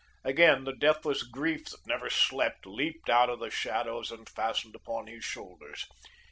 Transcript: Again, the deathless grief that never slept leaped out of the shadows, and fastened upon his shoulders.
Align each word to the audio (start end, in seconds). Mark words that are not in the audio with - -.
Again, 0.23 0.63
the 0.63 0.73
deathless 0.73 1.21
grief 1.21 1.65
that 1.65 1.85
never 1.85 2.09
slept 2.09 2.65
leaped 2.65 3.07
out 3.07 3.29
of 3.29 3.37
the 3.39 3.51
shadows, 3.51 4.09
and 4.11 4.27
fastened 4.27 4.73
upon 4.73 5.05
his 5.05 5.23
shoulders. 5.23 5.85